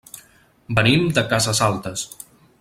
Venim 0.79 1.05
de 1.19 1.25
Casas 1.35 1.63
Altas. 1.69 2.09